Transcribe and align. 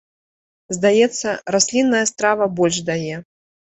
Здаецца, 0.77 1.35
раслінная 1.59 2.03
страва 2.15 2.53
больш 2.61 2.85
дае. 2.93 3.15